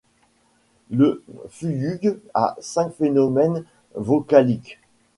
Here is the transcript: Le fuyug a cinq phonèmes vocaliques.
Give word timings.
Le 0.89 1.23
fuyug 1.49 2.17
a 2.33 2.55
cinq 2.59 2.89
phonèmes 2.89 3.65
vocaliques. 3.93 4.79